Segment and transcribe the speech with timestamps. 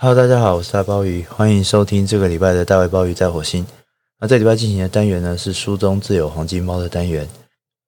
[0.00, 3.66] Hello，大家好，我是大鲍鱼，欢迎收听这个礼拜的大卫鲍鱼在火星。
[4.20, 7.28] 那这礼拜进行的单元呢是书中自有黄金猫的单元。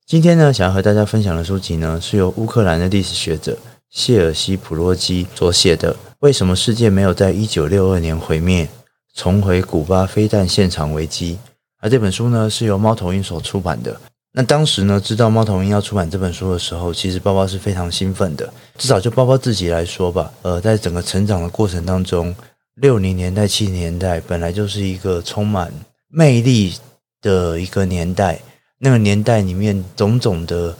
[0.06, 3.56] 今天呢，想要和大家分享的书籍呢是由乌克兰的历史学者
[3.90, 8.68] 谢尔西普洛基所写的《为什么世界没有在一九六二年毁灭？
[9.14, 11.34] 重回古巴飞弹现场危机》。
[11.78, 14.00] 而这本书呢是由猫头鹰所出版的。
[14.32, 18.52] 那当时呢，知道猫头鹰要出版这本书的时候，其实包包是非常兴奋的。
[18.78, 22.32] 至少就包包自己来说吧，呃，在整个成长的过程当中，
[22.76, 25.72] 六零年代、七零年代本来就是一个充满
[26.08, 26.74] 魅力
[27.20, 28.40] 的一个年代。
[28.78, 30.76] 那个年代里面种种的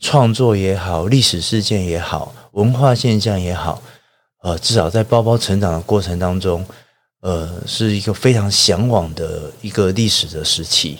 [0.00, 3.82] 创作也好，历史事件也好，文化现象也好，
[4.42, 6.64] 呃，至少在包包成长的过程当中，
[7.20, 10.98] 呃，是一个非常向往的一个历史的时期。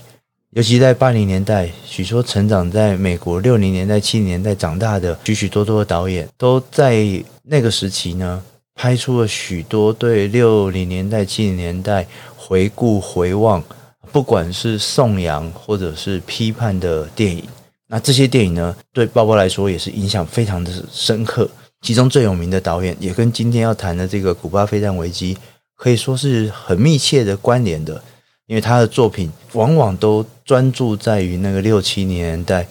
[0.52, 7.04] 尤其在八零年代，许多成长在美国六零年代、七零年代长大的许许多多的导演，都在
[7.42, 8.42] 那个时期呢，
[8.74, 13.62] 拍出了许多对六零年代、七零年代回顾、回望，
[14.10, 17.44] 不管是颂扬或者是批判的电影。
[17.86, 21.48] 那这些电影呢，对包包来说也是影响非常的深刻。
[21.82, 25.36] 其中最有名的导演，也跟今天要谈的这个古巴飞弹危机，
[25.76, 28.02] 可以说是很密切的关联的。
[28.48, 32.66] 因为他的作品往往都专注在于那个六七年代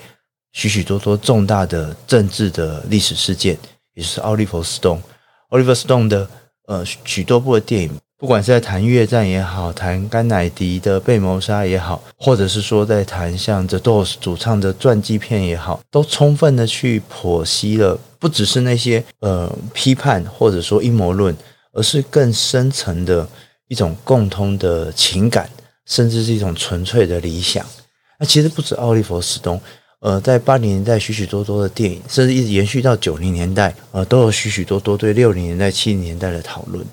[0.52, 3.56] 许许多多重大的政治的历史事件，
[3.94, 5.00] 也就是奥利弗·斯通。
[5.50, 6.28] 奥利弗·斯通的
[6.66, 21.38] 呃许多部的电影，不管是在谈越战也好，谈甘乃迪的被谋杀也好，或者是说在谈像 The Doors 主唱的传记片也好，都充分的去剖析了，不只是那些呃批判或者说阴谋论，
[21.74, 23.30] 而是更深层的
[23.68, 25.48] 一种共通的情感。
[25.88, 27.66] 甚至是一种纯粹的理想。
[28.20, 29.62] 那其实不止奥利弗·斯通，
[30.00, 36.86] 呃，在八零年代许许多多的电影，甚至一直延续到九零年代，呃，都有许许多多对六零年代、七零年代的讨论。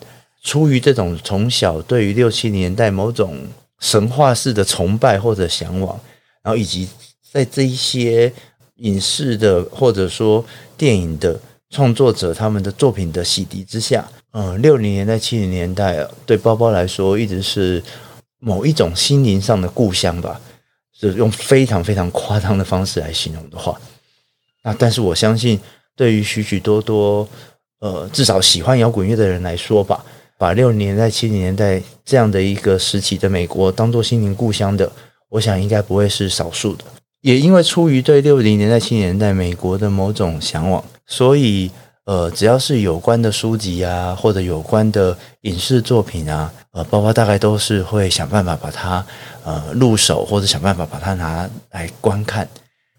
[0.42, 3.38] 出于这种从小对于六七年代某种
[3.80, 5.98] 神话式的崇拜或者向往，
[6.42, 6.86] 然后以及
[7.32, 8.30] 在这一些
[8.76, 10.44] 影视的或者说
[10.76, 11.40] 电影的
[11.70, 17.82] 创作者他们的作品的洗涤之下，呃，六零年代、七零年代对包包来说一直是。
[18.44, 20.38] 某一种心灵上的故乡吧，
[20.92, 23.80] 是用非常非常夸张的方式来形容的话，
[24.62, 25.58] 那但是我相信，
[25.96, 27.26] 对于许许多多
[27.80, 30.04] 呃至少喜欢摇滚乐的人来说吧，
[30.36, 34.92] 把六零年代、七零年代这样的一个时期的美国当做心灵故乡的，
[35.30, 36.84] 我想应该不会是少数的。
[37.22, 41.70] 也因为出于对六零年代、七零年代美国的某种向往，所以。
[42.04, 49.04] 呃，只要是有关的书籍啊，或者有关的影视作品啊，呃，包包大概都是会想办法把它
[49.42, 52.46] 呃入手，或者想办法把它拿来观看。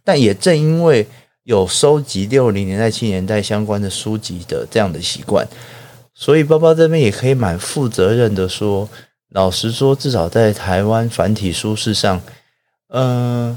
[0.04, 1.08] 但也正因为
[1.44, 5.48] 有收集六零年代、七年代相关的书籍的这样的习惯，
[6.16, 8.90] 所以包包这边也可以蛮负责任的说，
[9.30, 12.20] 老实说，至少在台湾繁体书市上，
[12.88, 13.56] 呃，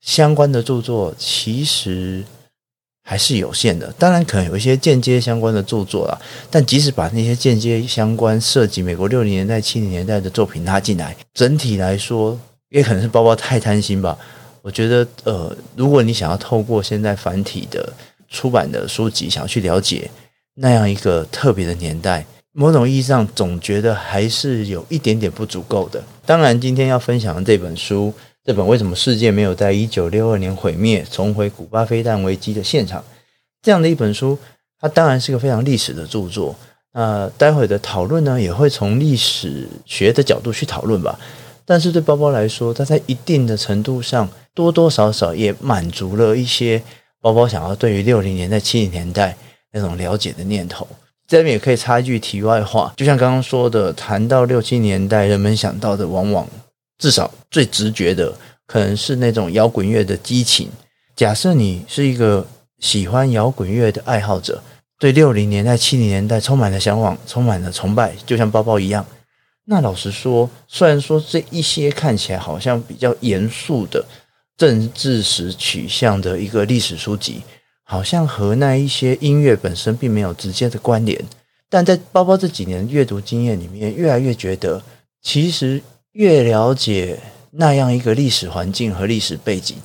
[0.00, 2.24] 相关的著作其实。
[3.04, 6.16] 还是有限的，当然可能有一些间接相关的著作啦，
[6.48, 12.38] 但即使把那些间接相关涉及美国六零年代、七零年代的作品拉进来，整体来说
[12.70, 14.16] 也可能是包包太贪心吧。
[14.62, 17.92] 我觉得，呃，如果你想要透过现在繁体的
[18.30, 20.08] 出版的书籍，想要去了解
[20.54, 26.00] 那样一个特别的年代，某种意义上总觉得还是有一点点不足够的。
[26.24, 28.14] 当然，今天要分享的这本书。
[28.44, 33.04] 这本为什么世界没有在一九六二年毁灭，重回古巴飞弹危机的现场？
[33.62, 34.36] 这样的一本书，
[34.80, 36.56] 它当然是个非常历史的著作。
[36.92, 41.16] 那待会的讨论呢，也会从历史学的角度去讨论吧。
[41.64, 46.82] 但是对包包来说，它在一定的程度上，多多少少也满足了一些
[47.20, 49.36] 包包想要对于六零年代、七零年代
[49.72, 50.84] 那种了解的念头。
[51.28, 56.44] 这边也可以插一句题外话，就像刚刚说的，谈到六七年代，人们想到的往往。
[57.02, 58.32] 至少最直觉的，
[58.64, 60.70] 可能是那种摇滚乐的激情。
[61.16, 62.46] 假设你是一个
[62.78, 64.62] 喜欢摇滚乐的爱好者，
[65.00, 69.04] 对六零年代、七零年代充满了向往，充满了崇拜，就像包包一样。
[69.64, 74.04] 那老实说，虽然说这一些看起来好像比较严肃的
[74.56, 77.42] 政治史取向的一个历史书籍，
[77.82, 81.20] 好像和那一些音乐本身并没有直接的关联，
[81.68, 84.80] 但在包包这几年阅读经验里面，越来越觉得
[85.20, 85.82] 其实。
[86.12, 87.18] 越了解
[87.52, 89.76] 那样一个历史环境和历史背景，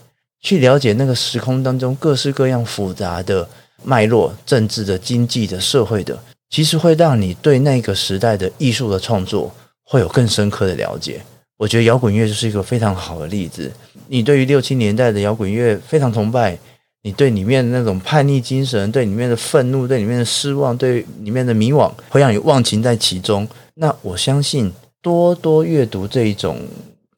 [0.41, 3.47] 去了解那个时空当中各式各样复杂的
[3.83, 6.17] 脉络、政治的、经济的、社会的，
[6.49, 9.53] 其实会让你对那个时代的艺术的创作
[9.83, 11.21] 会有更深刻的了解。
[11.57, 13.71] 我觉得摇滚乐就是一个非常好的例子。
[14.07, 16.57] 你对于六七年代的摇滚乐非常崇拜，
[17.01, 23.47] 你对里面的那种叛逆精神，对里面的愤怒，对里面的失望，对里面的迷惘，会让你忘情在其中。
[23.75, 24.71] 那我相信，
[25.01, 26.59] 多多阅读这一种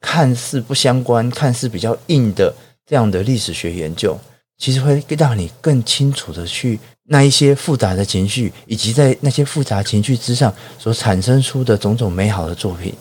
[0.00, 2.54] 看似不相关、看似比较硬的
[2.86, 4.18] 这样的历史学研究，
[4.58, 12.94] 其实会让你更清楚的去那一些复杂的情绪，以及在那些复杂情绪之上所产生出的种种美好的作品，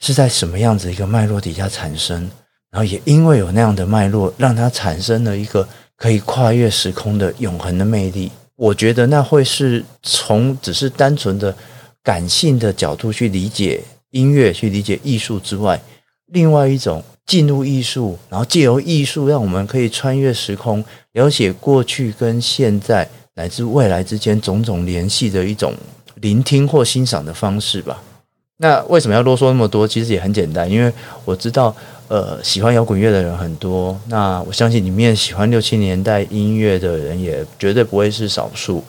[0.00, 2.30] 是在什么样子一个脉络底下产生。
[2.70, 5.66] 然后也因为有那样的脉络，让它产生了一个
[5.96, 8.32] 可以跨越时空的永恒的魅力。
[8.56, 11.56] 我觉得那会是从只是单纯的
[12.02, 13.80] 感性的角度去理解
[14.14, 15.78] 音乐、去理解艺术之外，
[16.32, 20.82] 另外一种进入艺术，然后借由艺术让我们可以穿越时空，
[21.12, 25.74] 了解过去跟现在乃至未来之间种种联系的一种
[26.20, 28.02] 聆听或欣赏的方式吧。
[28.58, 29.86] 那为什么要啰嗦那么多？
[29.86, 30.92] 其实也很简单，因为
[31.24, 31.74] 我知道。
[32.06, 38.84] 呃，喜欢摇滚乐的人很多，那我相信里面喜欢六七年代音乐的人也绝对不会是少数。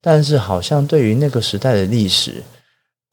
[0.00, 2.40] 但是，好像对于那个时代的历史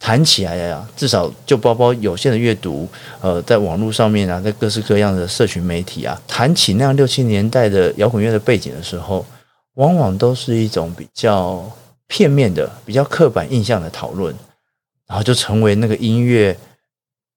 [0.03, 2.89] 谈起来呀，至少就包包有限的阅读，
[3.21, 9.23] 呃，在网络上面啊，在各式各样的社群媒体啊，谈起那样六七年代的摇滚乐的背景的时候，
[9.75, 11.63] 往往都是一种比较
[12.07, 14.35] 片面的、比较刻板印象的讨论，
[15.07, 16.57] 然后就成为那个音乐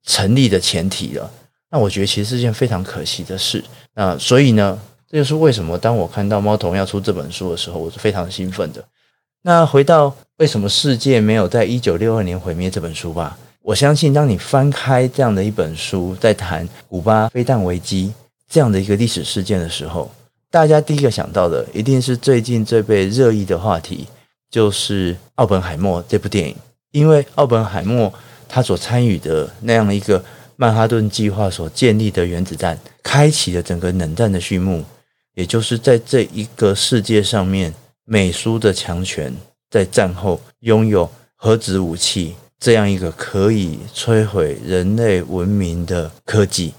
[0.06, 1.30] 成立的前提了。
[1.70, 3.62] 那我觉得其实是件非常可惜的事。
[3.94, 8.82] 那所以呢，这就是为什么当我看到猫头鹰要出这本书的时候，我是非常兴奋的。
[9.46, 13.38] 那回到为什么世界没有在一九六二年毁灭这本书吧。
[13.60, 18.10] 我相信，当你翻开这样的一本书，在谈古巴飞弹危机
[18.48, 20.10] 这样的一个历史事件的时候，
[20.50, 24.06] 大家第一个想到的一定是最近最被热议的话题，
[24.50, 26.56] 就是《奥本海默》这部电影，
[26.92, 28.10] 因为奥本海默
[28.48, 30.24] 他所参与的那样一个。
[30.56, 34.84] 曼哈顿计划所建立的原子弹，开启了整个冷战的序幕。
[35.34, 39.34] 也就是在这一个世界上面，美苏的强权
[39.70, 46.72] 在战后拥有核子武器这样一个可以摧毁人类文明的科技。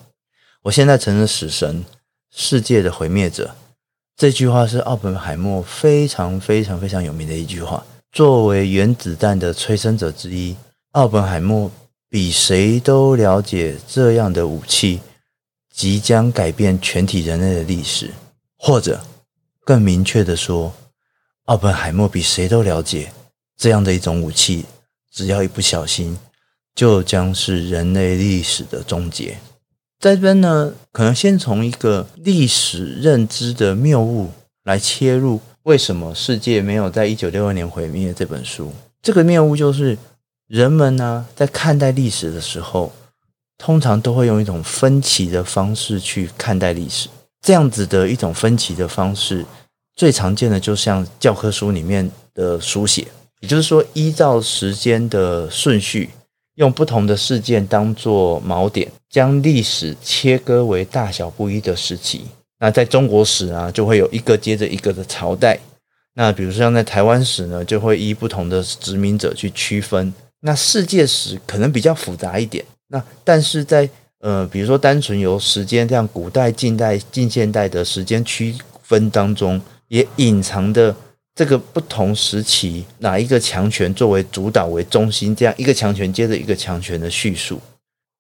[0.64, 1.84] 我现在成了死神，
[2.34, 3.56] 世界的毁灭者。
[4.16, 7.86] 这句话是奥本海默非常非常非常有名的一句话。
[8.12, 10.56] 作为原子弹的催生者之一，
[10.92, 11.72] 奥本海默。
[12.08, 15.02] 比谁都了解这样的武器
[15.74, 18.10] 即将改变全体人类的历史，
[18.58, 19.04] 或者
[19.66, 20.74] 更明确的说，
[21.46, 23.12] 奥本海默比谁都了解
[23.58, 24.66] 这样的一种武器，
[25.12, 26.18] 只要一不小心，
[26.74, 29.38] 就将是人类历史的终结。
[30.00, 34.32] 在这边呢，可能先从一个历史认知的谬误
[34.64, 38.74] 来切入，为什么世界没有在一九六二年毁灭这本书？
[39.02, 39.98] 这个谬误就是。
[40.48, 42.94] 人们呢，在看待历史的时候，
[43.58, 47.10] 通常都会用一种分歧的方式去看待历史。
[47.42, 49.44] 这样子的一种分歧的方式，
[49.96, 53.08] 最常见的就像教科书里面的书写，
[53.40, 56.10] 也就是说，依照时间的顺序，
[56.56, 62.26] 用不同的事件当作锚点，将历史切割为大小不一的时期。
[62.60, 65.58] 那在中国史啊，就会有一个接着一个的朝代。
[66.14, 70.14] 那比如说像在台湾史呢，就会依不同的殖民者去区分。
[70.42, 73.90] 那世界史可能比较复杂一点，那但是在
[74.20, 80.96] 呃，比如说单纯由时间这样古代、近代、近现代的时间区分当中，也隐藏的
[81.34, 87.60] 这个不同时期哪一个强权作为主导为中心，这样一个强权接着一个强权的叙述，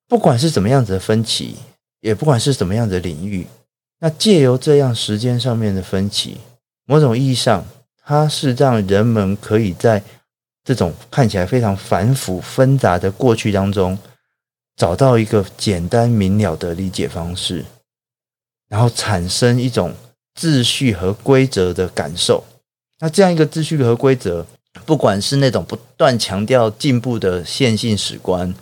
[0.07, 1.55] 不管是怎么样子的分歧，
[2.01, 3.47] 也不管是怎么样的领域，
[3.99, 6.37] 那借由这样时间上面的分歧，
[6.85, 7.65] 某种意义上，
[8.03, 10.03] 它是让人们可以在。
[10.67, 13.95] 这种看起来非常繁复纷杂的过去当中，
[14.75, 17.63] 找到一个简单明了的理解方式，
[18.67, 19.93] 然后产生一种
[20.39, 22.43] 秩序和规则的感受。
[22.99, 24.45] 那这样一个秩序和规则，
[24.85, 28.53] 不管是那种不断强调进步的线性史观，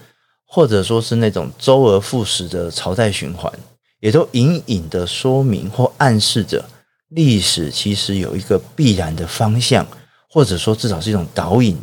[0.45, 3.51] 或者说是那种周而复始的朝代循环，
[3.99, 6.63] 也都隐隐的说明或暗示着
[7.09, 9.85] 历史其实有一个必然的方向，
[10.29, 11.77] 或者说至少是一种导引。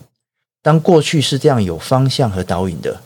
[0.62, 3.00] 当过去是这样有方向和导引的，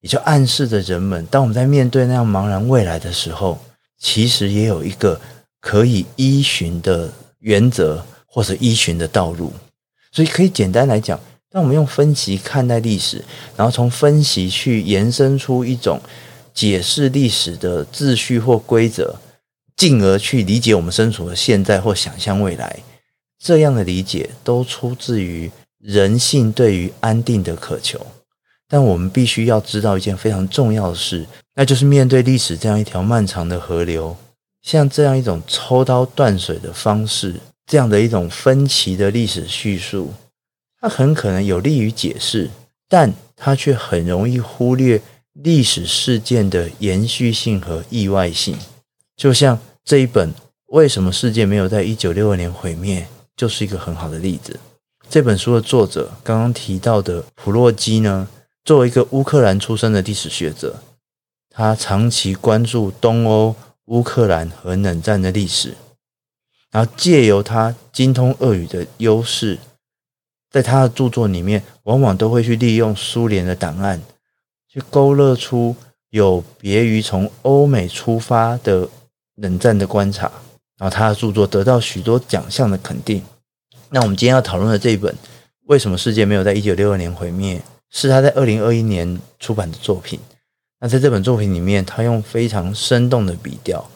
[0.00, 3.58] 也就暗示着人们，当我们在面对那样茫然未来的时候，
[3.98, 5.20] 其实也有一个
[5.62, 9.50] 可以依循的原则或者依循的道路。
[10.10, 11.18] 所以可以简单来讲，
[11.50, 13.24] 当我们用分析看待历史，
[13.56, 15.98] 然后从分析去延伸出一种
[16.52, 19.16] 解释历史的秩序或规则，
[19.74, 22.82] 进而去理解我们身处的现在或想象未来，
[23.38, 25.50] 这样的理解都出自于。
[25.84, 28.06] 人性对于安定的渴求，
[28.68, 31.26] 但我们必须要知道一件非常重要的事，
[31.56, 34.16] 那就是面对历史这样一条漫长的河流，
[34.62, 37.34] 像这样一种抽刀断水的方式，
[37.66, 40.12] 这样的一种分歧的历史叙述，
[40.80, 42.48] 它很可能有利于解释，
[42.88, 45.02] 但它却很容易忽略
[45.32, 48.56] 历史事件的延续性和意外性。
[49.16, 50.30] 就像这一本
[50.66, 53.00] 《为什么世界没有在一九六二年毁灭》，
[53.36, 54.58] 就是一个很好的例子。
[55.08, 58.28] 这本书的作者刚刚提到的普洛基呢，
[58.64, 60.76] 作为一个乌克兰出身的历史学者，
[61.50, 63.54] 他长期关注东欧、
[63.86, 65.74] 乌克兰和冷战的历史，
[66.70, 69.58] 然后借由他精通俄语的优势，
[70.50, 74.00] 在他的著作里面，往往都会去利用苏联的档案，
[74.68, 75.74] 去勾勒出
[76.10, 78.88] 有别于从欧美出发的
[79.34, 80.30] 冷战的观察，
[80.78, 83.22] 然后他的著作得到许多奖项的肯定。
[83.90, 85.12] 那我们今天要讨论的这一本
[85.64, 87.58] 《为什么世界没有在一九六二年毁灭》，
[87.90, 90.18] 是他在二零二一年出版的作品。
[90.84, 93.88] 那在这本作品里面，他用非常生动的笔调，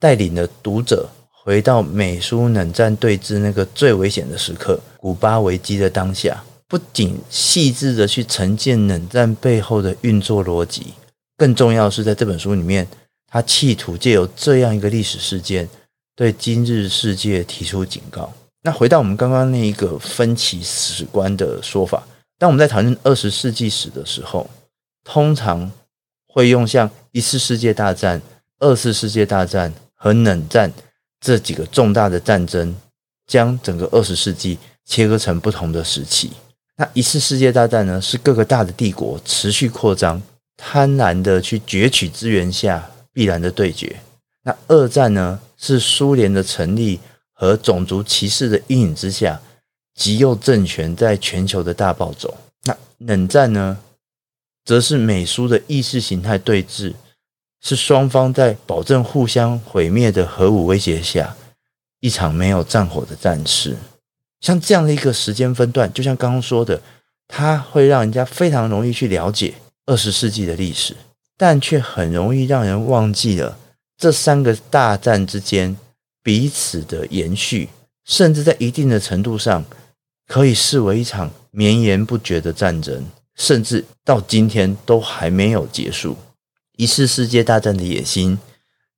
[0.00, 10.94] 带领了读者回到美苏冷战对峙那个最危险的时刻——古巴危机的当下，不仅细致的去呈现冷战背后的运作逻辑，
[11.36, 12.88] 更重要的是，在这本书里面，
[13.28, 15.68] 他企图借由这样一个历史事件，
[16.16, 18.32] 对今日世界提出警告。
[18.64, 22.02] 那回到我们刚刚那一个分歧史观的说法，
[22.36, 24.50] 当我们在讨论二十世纪史的时候，
[25.04, 25.70] 通常
[26.32, 28.20] 会用像一次世界大战、
[28.58, 30.72] 二次世界大战和冷战
[31.20, 32.74] 这几个重大的战争，
[33.26, 36.32] 将整个二十世纪切割成不同的时期。
[36.76, 40.20] 那一次世界大战呢，是各个大的帝国持续扩张、
[40.56, 43.94] 贪婪的去攫取资源下必然的对决。
[44.42, 46.98] 那二战呢，是苏联的成立。
[47.34, 49.40] 和种族歧视的阴影之下，
[49.96, 52.32] 极右政权在全球的大暴走。
[52.62, 53.76] 那冷战呢，
[54.64, 56.94] 则是美苏的意识形态对峙，
[57.60, 61.36] 是双方在保证互相毁灭的核武威胁下，
[62.00, 63.76] 一场没有战火的战事。
[64.40, 66.80] 像这样的一个时间分段，就像刚刚说的，
[67.28, 69.54] 它会让人家非常容易去了解
[69.86, 70.96] 二十世纪的历史，
[71.36, 73.58] 但却很容易让人忘记了
[73.96, 75.76] 这三个大战之间。
[76.24, 77.68] 彼此的延续，
[78.04, 79.64] 甚至在一定的程度上，
[80.28, 83.04] 可以视为一场绵延不绝的战争，
[83.42, 86.16] 甚至到今天都还没有结束。
[86.76, 88.38] 一次世界大战的野心，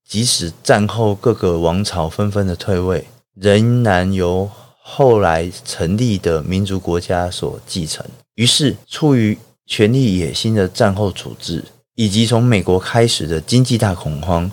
[0.06, 4.50] 即使战后各个王朝纷纷的退位，仍然由
[4.82, 8.04] 后来成立的民族国家所继承。
[8.34, 14.52] 于是，出于权力野心的战后处置，以及从美国开始的经济大恐慌，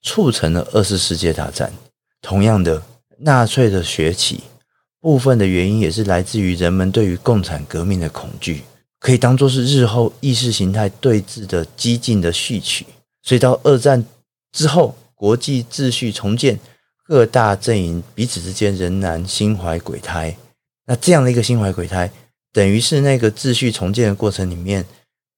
[0.00, 1.70] 促成了二次世界大战。
[2.22, 2.82] 同样的，
[3.18, 4.44] 纳粹的崛起，
[5.02, 8.62] 部分的原因也是来自于人们对于共产革命的恐惧，
[8.98, 12.86] 可以当做是日后意识形态对峙的激进的序曲。
[13.22, 14.04] 所以到二战
[14.52, 16.58] 之后，国际秩序重建，
[17.04, 20.36] 各大阵营彼此之间仍然心怀鬼胎。
[20.86, 22.10] 那这样的一个心怀鬼胎，
[22.52, 24.84] 等于是那个秩序重建的过程里面，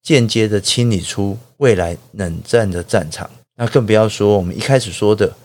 [0.03, 3.31] 间接的清理出未来冷战的战场。
[3.57, 5.37] 那更不要说我们一开始说的。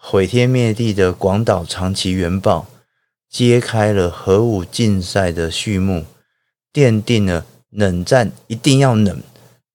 [0.00, 2.68] 毁天灭地的广岛长崎原爆，
[3.28, 6.04] 揭开了核武竞赛的序幕，
[6.72, 9.22] 奠定了冷战一定要冷，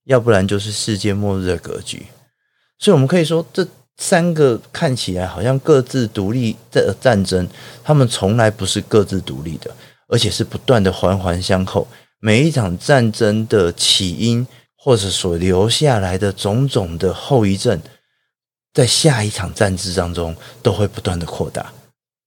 [0.05, 2.07] 要不然就是世界末日的格局。
[2.79, 7.47] 所以，我们可以说，这三个看起来好像各自独立的战争，
[7.83, 9.73] 他们从来不是各自独立的，
[10.07, 11.87] 而且是不断的环环相扣。
[12.19, 14.45] 每一场战争的起因，
[14.75, 17.79] 或者所留下来的种种的后遗症。
[18.73, 21.71] 在下一场战争当中，都会不断的扩大，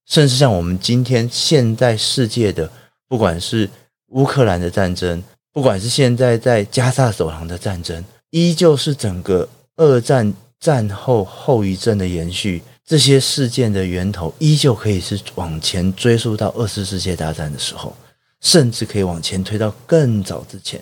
[0.06, 2.70] 甚至像我们今天现在世界的，
[3.08, 3.68] 不管是
[4.10, 5.20] 乌克兰的战争，
[5.56, 12.62] 不管是现在在加萨走廊的战争，依旧是整个二战战后后遗症的延续。
[12.84, 17.96] 这些事件的源头，依旧可以是往前追溯到二次世界大战的时候，
[18.42, 20.78] 甚至可以往前推到更早之前。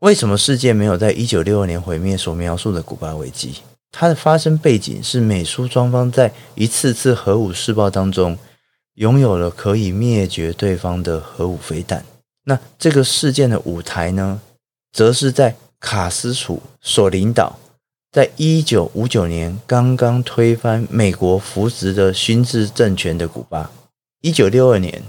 [0.00, 3.54] 为什么世界没有在一九六二年毁灭所描述的古巴危机？
[3.92, 8.36] 它的发生背景是美苏双方在一次次核武试爆当中，
[8.94, 12.04] 拥有了可以灭绝对方的核武飞弹。
[12.48, 14.40] 那这个事件的舞台呢，
[14.90, 17.58] 则是在卡斯楚所领导，
[18.10, 23.70] 在一九五九年刚刚推翻美国扶植的新制政权的古巴。
[24.22, 25.02] 一九六二年，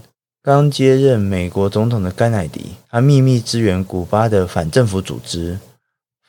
[0.44, 5.58] 刚接任美国总统的甘乃迪，他秘密支援古巴的反政府组织。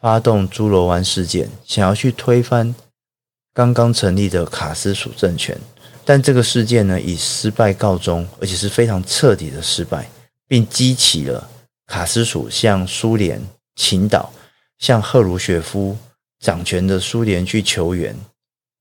[0.01, 2.73] 发动猪玀湾事件，想要去推翻
[3.53, 5.59] 刚刚成立的卡斯楚政权，
[6.07, 10.09] 但这个事件呢，以失败告终，而且是非常彻底的失败，
[10.51, 11.49] 并激起了
[11.87, 13.41] 卡斯楚向苏联
[13.77, 14.33] 倾倒，
[14.81, 15.97] 向赫鲁雪夫
[16.41, 18.17] 掌权的苏联去求援。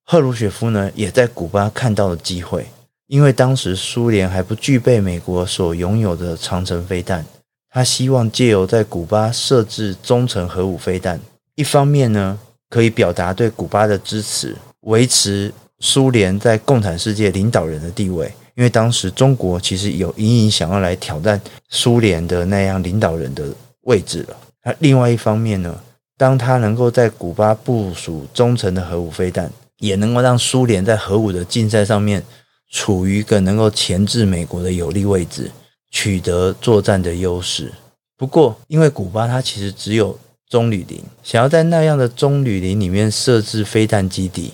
[0.03, 2.65] 赫鲁雪夫呢，也在古巴看到了机会，
[3.05, 7.23] 因为当时苏联还不具备美国所拥有的长程飞弹，
[7.69, 11.19] 他希望借由在古巴设置中程核武飞弹，
[11.53, 18.33] 一方面呢，可以表达对古巴的支持，维持苏联在共产世界领导人的地位。
[18.59, 21.39] 因为当时中国其实有隐隐想要来挑战
[21.69, 23.45] 苏联的那样领导人的
[23.85, 24.37] 位置了。
[24.65, 25.81] 那另外一方面呢，
[26.17, 29.49] 当他能够在古巴部署中程的核武飞弹。
[29.79, 32.21] 也能够让苏联在核武的竞赛上面
[32.69, 35.49] 处于一个能够钳制美国的有利位置，
[35.89, 37.71] 取得作战的优势。
[38.17, 44.51] 不过，因为古巴它其实只有棕榈林，想要在那样的棕榈林里面设置飞弹基地，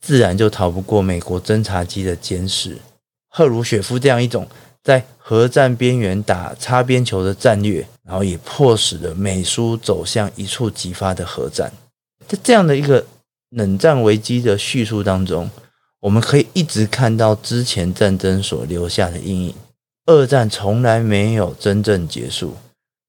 [0.00, 2.78] 自然就逃不过美国侦察机的监视。
[3.32, 4.46] 赫鲁雪夫这样一种
[4.84, 11.72] 在核战边缘打擦边球的战略，然后也迫使了美苏走向一触即发的核战。
[12.28, 13.04] 在这样的一个。
[13.54, 15.50] 冷战危机的叙述当中，
[16.00, 19.54] 我们可以一直看到之前战争所留下的阴影。
[20.06, 22.56] 二战从来没有真正结束，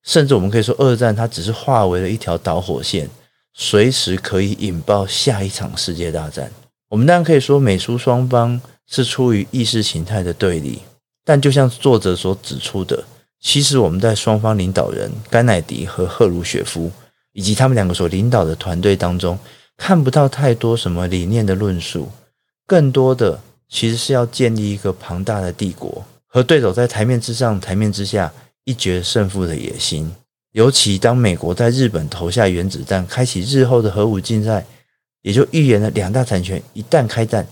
[0.04, 3.10] 甚至我们可以说，二战它只是化为了一条导火线，
[3.54, 6.52] 随时可以引爆下一场世界大战。
[6.90, 10.80] 我们当然可以说，美苏双方是出于意识形态的对立，
[11.24, 13.04] 但就像作者所指出的，
[13.40, 16.92] 其实我们在双方领导人甘乃迪和赫鲁雪夫
[17.34, 19.38] 以及他们两个所领导的团队当中。
[19.76, 22.08] 看不到太多什么理念的论述，
[22.68, 28.32] 更多的其实是要建立一个庞大的帝国，和对手在台面之上、台面之下
[28.66, 30.14] 一决胜负的野心。
[30.52, 34.64] 尤其当美国在日本投下原子弹，开启日后的核武竞赛，
[35.24, 37.46] 也就预言了两大产权一旦开战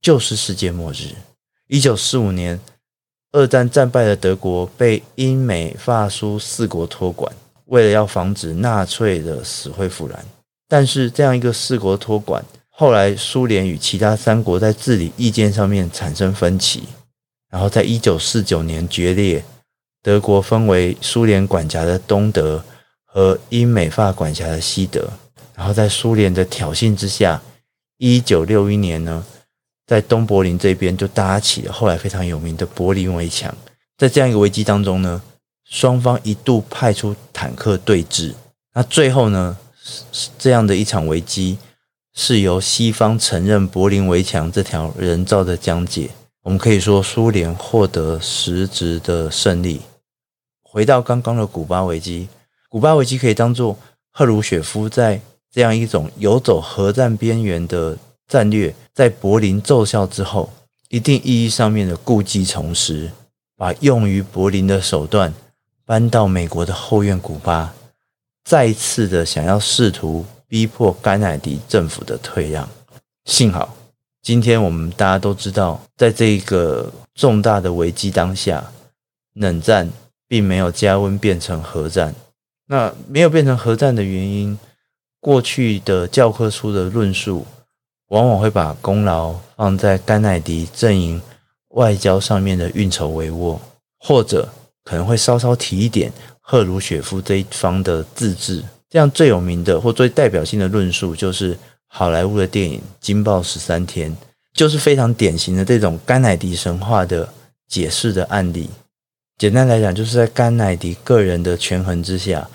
[0.00, 1.14] 就是世界末日。
[1.66, 2.58] 一九四五年，
[3.32, 7.30] 二战战败的德国被英美法苏四国托管，
[7.66, 10.24] 为了要防止纳粹的死灰复燃。
[10.68, 16.84] 但是这样一个四国托管，后来苏联与其他三国在治理意见上面产生分歧，
[17.50, 19.44] 然后在一九四九年决裂，
[20.02, 22.62] 德国分为苏联管辖的东德
[23.04, 25.10] 和英美法管辖的西德，
[25.54, 27.42] 然后在苏联的挑衅之下，
[27.96, 29.24] 一九六一年呢，
[29.88, 33.52] 在东柏林这边就搭起了后来非常有名的柏林围墙。
[33.96, 35.20] 在这样一个危机当中呢，
[35.64, 38.34] 双方一度派出坦克对峙，
[38.74, 39.56] 那最后呢，
[40.38, 41.56] 这样的一场危机，
[42.14, 46.10] 是由西方承认柏林围墙这条人造的疆界。
[46.42, 49.80] 我们可以说，苏联获得实质的胜利。
[50.62, 52.28] 回到刚刚的古巴危机，
[52.68, 53.78] 古巴危机可以当做
[54.12, 55.20] 赫鲁雪夫在
[55.50, 57.96] 这样一种游走核战边缘的
[58.28, 60.50] 战略，在柏林奏效之后，
[60.90, 63.10] 一定意义上面的故技重施，
[63.56, 65.32] 把用于柏林的手段
[65.86, 67.74] 搬到美国的后院古巴。
[68.44, 72.68] 再次的想要试图逼迫甘乃迪政府的退让，
[73.24, 73.74] 幸好
[74.22, 78.72] 今天我们大家都知道，在这个重大的危机当下，
[79.34, 79.90] 冷战
[80.26, 82.14] 并没有加温变成核战。
[82.66, 84.58] 那没有变成核战的原因，
[85.20, 87.46] 过去的教科书的论述
[88.08, 91.20] 往往会把功劳放在甘乃迪阵营
[91.70, 93.58] 外交上面的运筹帷幄，
[93.98, 94.48] 或者
[94.84, 96.12] 可能会稍稍提一点。
[96.40, 101.54] 赫鲁雪夫这一方的自治，这样最有名的或最代表性的论述，就是
[101.86, 104.10] 好莱坞的电影《惊爆十三天》，
[104.54, 107.28] 就是非常典型的这种甘乃迪神话的
[107.68, 108.70] 解释的案例。
[109.36, 112.48] 简单来讲，就是在甘乃迪个人的权衡之下，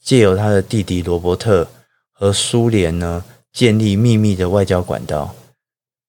[0.00, 1.66] 借由他的弟弟罗伯特
[2.12, 5.34] 和苏联呢建立秘密的外交管道，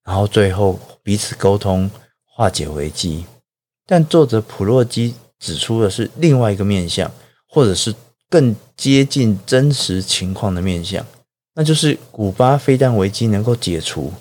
[0.04, 1.90] 然后最后彼此沟通
[2.26, 3.26] 化解危机。
[3.86, 7.12] 但作者普洛基指出的是另外一个面向。
[7.54, 7.94] 或者是
[8.30, 11.06] 更接近真实情况的面向，
[11.54, 14.14] 那就是古巴飞弹危机能够解除，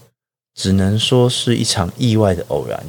[0.52, 2.84] 只能说是一场意外的偶然，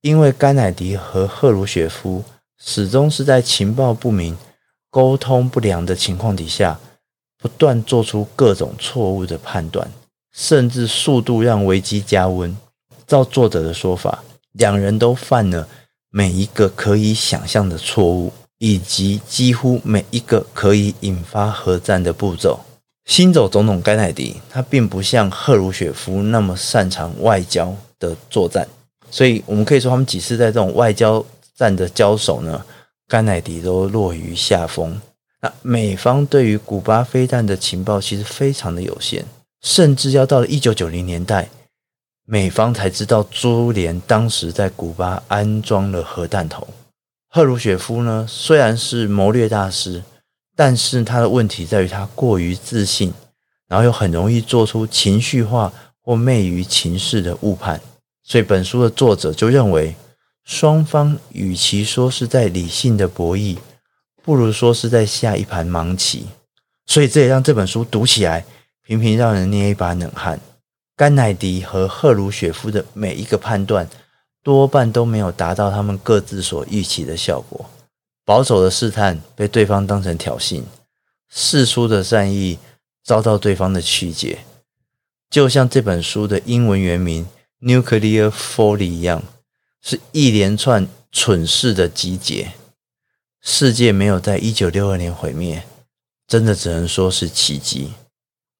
[0.00, 2.24] 因为甘乃迪和赫鲁雪夫
[2.56, 4.34] 始终是在情报不明、
[4.88, 6.80] 沟通不良的情况底下，
[7.44, 9.86] 不断做出各种错误的判断，
[10.32, 12.56] 甚至速度让危机加温。
[13.06, 15.68] 照作者的说法，两人都犯了
[16.08, 18.32] 每一个可以想象的错误。
[18.58, 22.58] 以及几乎每一个可以引发核战的步骤。
[23.04, 28.66] 新走总统甘乃迪，他并不像赫鲁雪夫那么擅长外交的作战，
[29.10, 31.22] 所以我们可以说，他们几次在这种外交
[31.54, 32.64] 战的交手呢，
[33.06, 34.98] 甘乃迪都落于下风。
[35.44, 39.26] 那美方对于古巴飞弹的情报其实非常的有限，
[39.60, 41.50] 甚至要到了一九九零年代，
[42.24, 46.66] 美方才知道苏联当时在古巴安装了核弹头。
[47.28, 50.02] 赫鲁雪夫呢，虽然是谋略大师，
[50.56, 53.12] 但是他的问题在于他过于自信，
[53.68, 57.78] 然后又很容易做出情绪化或昧于情势的误判。
[58.22, 59.94] 所以本书的作者就认为，
[60.46, 63.58] 双方与其说是在理性的博弈，
[64.24, 66.26] 不如说是在下一盘盲棋。
[66.86, 68.44] 所以这也让这本书读起来
[68.84, 70.40] 频频让人捏一把冷汗。
[70.96, 73.88] 甘乃迪和赫鲁雪夫的每一个判断，
[74.42, 77.70] 多半都没有达到他们各自所预期的效果。
[78.24, 80.62] 保守的试探被对方当成挑衅，
[81.28, 82.58] 释出的善意
[83.02, 84.38] 遭到对方的曲解，
[85.28, 87.26] 就像这本书的英文原名。
[87.60, 89.22] Nuclear Folly 一样，
[89.80, 92.52] 是一连串蠢事的集结。
[93.46, 95.62] 世界没有在一九六二年毁灭，
[96.26, 97.92] 真的只能说是奇迹。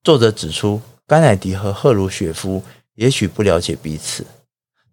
[0.02, 2.62] 作者指出，甘乃迪和赫鲁雪夫
[2.96, 4.26] 也许不了解彼此，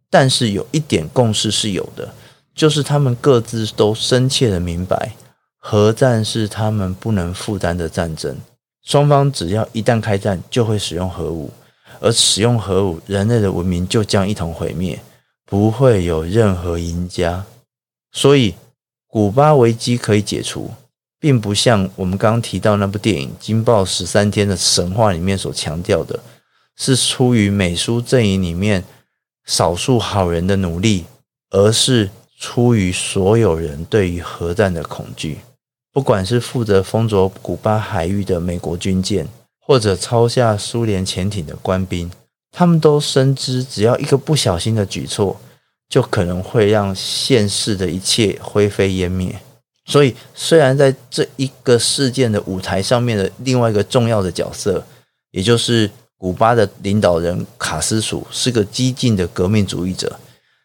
[0.09, 2.13] 但是有一点共识是有的，
[2.55, 5.13] 就是他们各自都深切的明白，
[5.57, 8.37] 核战是他们不能负担的战争。
[8.83, 11.51] 双方只要一旦开战，就会使用核武。
[11.99, 14.97] 而使用核武，人类的文明就将一同毁灭，
[15.45, 17.45] 不会有任何赢家。
[18.13, 18.55] 所以，
[19.11, 20.71] 古巴危机可以解除，
[21.19, 26.17] 并不像我们刚刚提到那部电影《惊爆十三天》的神话里面所强调的，
[26.77, 28.83] 是出于美苏阵营里面
[29.45, 31.03] 少数好人的努力，
[31.49, 35.39] 而是出于所有人对于核战的恐惧。
[35.91, 39.27] 不管是负责封锁古巴海域的美国军舰。
[39.63, 42.11] 或者抄下苏联潜艇的官兵，
[42.51, 45.39] 他们都深知，只要一个不小心的举措，
[45.91, 49.35] 就可能会让现世的一切灰飞烟灭。
[49.85, 54.83] 所以，虽然在这一个事件的舞台上面的另外一个重要的角色，
[55.31, 60.17] 也就是古巴的领导人卡斯楚，是个激进的革命主义者，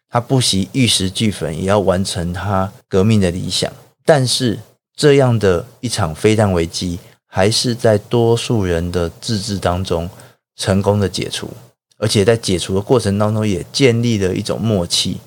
[0.09, 3.71] 他不惜玉石俱焚，也要完成他革命的理想。
[4.05, 4.57] 但是，
[4.95, 6.97] 这样的一场飞弹危机。
[7.29, 10.09] 还是在多数人的自治当中
[10.55, 11.47] 成功的解除，
[11.97, 15.19] 而且在解除的过程当中也建立了一种默契，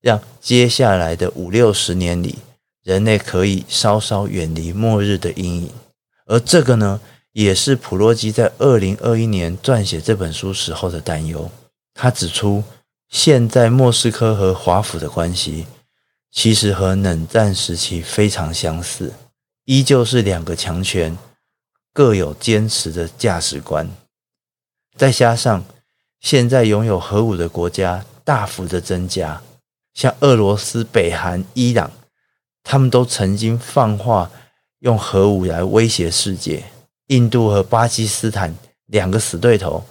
[0.00, 2.38] 让接下来的五六十年里，
[2.82, 5.70] 人类可以稍稍远离末日的阴影。
[6.26, 7.00] 而这个呢，
[7.32, 11.50] 也是普洛基在二零二一年撰写这本书时候的担忧。
[11.94, 12.62] 他指出，
[13.08, 15.66] 现在莫斯科和华府的关系
[16.30, 19.12] 其实和冷战时期非常相似，
[19.64, 21.16] 依旧是两个强权。
[21.94, 23.86] 各有坚持的价值观，
[24.96, 25.62] 再加上
[26.22, 29.42] 现在拥有核武的国家大幅的增加，
[29.92, 31.90] 像俄罗斯、北韩、伊朗，
[32.62, 34.30] 他们都曾经放话
[34.78, 36.64] 用核武来威胁世界。
[37.08, 38.54] 印度和巴基斯坦
[38.86, 39.84] 两个死对头，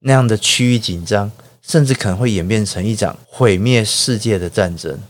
[0.00, 5.00] 那样的区域紧张，甚至可能会演变成一场毁灭世界的战争。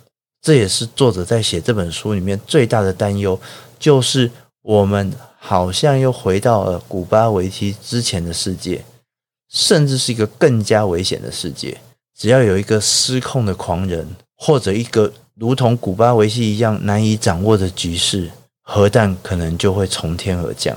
[0.41, 3.41] 这也是作者在写这本书里面最大的担忧，
[3.79, 4.31] 就是
[4.63, 5.13] 我们。
[5.45, 8.85] 好像又回到了古巴危机之前的世界，
[9.53, 11.79] 甚至是一个更加危险的世界。
[12.19, 18.31] 只要有一个失控的狂人，或者一个如同古巴危机一样难以掌握的局势，
[18.63, 20.77] 核弹可能就会从天而降。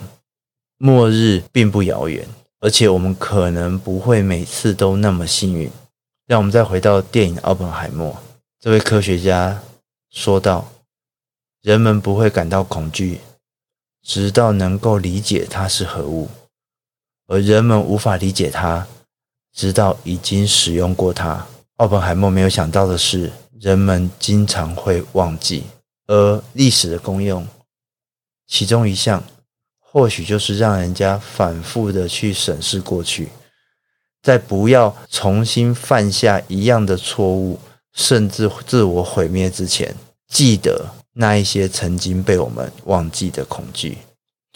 [0.78, 2.28] 末日并不遥远，
[2.60, 5.70] 而且我们可能不会每次都那么幸运。
[6.28, 8.12] 让我们再回到电影《奥本海默》，
[8.60, 9.62] 这位科学家
[10.10, 10.68] 说道
[11.62, 13.22] ：“人们不会感到恐惧。”
[14.02, 16.28] 直到能够理解它是何物，
[17.28, 18.86] 而人们无法理解它，
[19.54, 21.46] 直到已经使用过它。
[21.78, 25.64] 奥本海默没有想到的是，人们经常会忘记，
[26.08, 27.46] 而历史的功用，
[28.48, 29.24] 其中一项
[29.80, 33.30] 或许就是让人家反复的去审视过去，
[34.22, 37.60] 在不要重新犯下一样的错误，
[37.94, 39.96] 甚至自我毁灭之前，
[40.28, 40.86] 记得。
[41.18, 44.00] 那一些曾经被我们忘记的恐惧，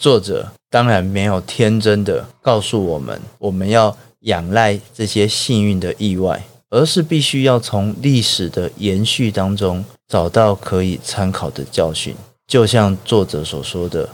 [0.00, 12.16] 作者当然没有天真的告诉我们，我们要仰赖这些幸运的意外，而是必须要从历史的延续当中找到可以参考的教训。
[12.46, 14.08] 就像作者所说的，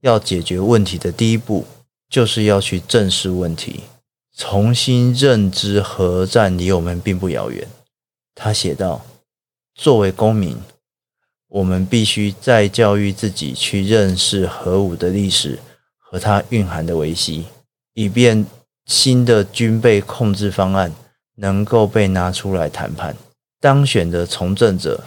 [0.00, 1.66] 要解决问题的第一步，
[2.08, 3.80] 就是要去正视问题，
[4.34, 7.68] 重新认知核战离我们并不遥远。
[8.34, 9.04] 他写道
[9.76, 10.56] ：“作为公民。”
[11.48, 15.58] 我们必须再教育自己去认识核武的历史
[15.98, 17.46] 和它蕴含的危机，
[17.94, 18.44] 以便
[18.86, 20.92] 新的军备控制方案
[21.36, 23.16] 能够被拿出来谈判。
[23.60, 25.04] 当选的从政者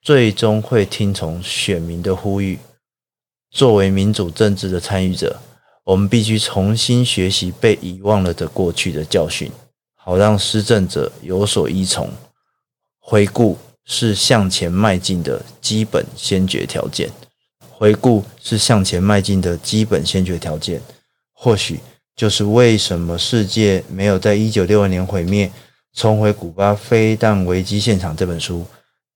[0.00, 2.58] 最终会听从选民的呼吁。
[3.50, 5.40] 作为民主政治的参与者，
[5.84, 9.50] 我们必须重新学习被遗忘了的过去的教训，
[9.94, 12.10] 好让施政者有所依从。
[12.98, 13.56] 回顾。
[13.84, 17.10] 是向前迈进的基本先决条件。
[17.70, 20.80] 回顾是向前迈进的基本先决条件，
[21.32, 21.80] 或许
[22.14, 25.50] 就是为什么世界没有在一九六二年毁灭，
[25.92, 28.64] 重回古巴飞弹危机现场这本书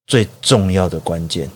[0.07, 1.49] 最重要的关键。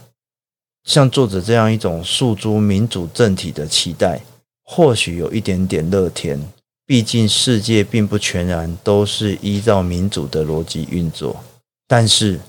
[0.84, 4.20] 像作者这样一种诉诸民主政体的期待，
[4.62, 6.40] 或许有一点点乐天。
[6.86, 11.44] 毕竟世界并不全然都是依照民主的逻辑运作，
[11.86, 12.40] 但是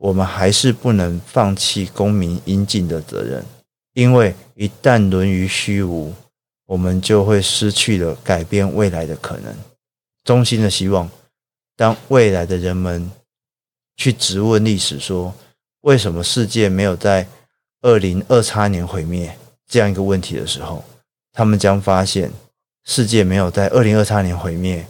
[0.00, 3.44] 我们还是不能放弃公民应尽的责任，
[3.92, 6.14] 因为一旦沦于虚无，
[6.64, 9.54] 我们就会失去了改变未来的可能。
[10.24, 11.08] 衷心的希望，
[11.76, 13.10] 当未来的人们
[13.96, 15.34] 去质问历史说，
[15.82, 17.28] 为什么世界没有在
[17.82, 20.82] 二零二叉年毁灭这样一个问题的时候，
[21.32, 22.32] 他们将发现。
[22.82, 24.84] 世界没有在二零二三年毁灭，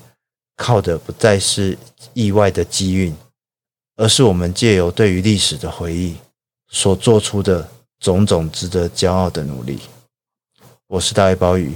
[0.56, 1.76] 靠的不再是
[2.14, 3.12] 意外的机运，
[4.00, 6.16] 而是我们借由对于历史的回忆
[6.68, 9.78] 所做出的种种值得骄傲的努力。
[10.86, 11.74] 我是大卫鲍鱼，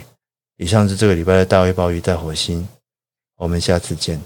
[0.57, 2.67] 以上是这个礼拜的大卫鲍鱼在火星，
[3.37, 4.19] 我们下次见。